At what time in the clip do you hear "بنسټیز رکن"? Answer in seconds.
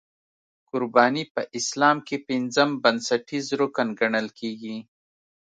2.83-3.87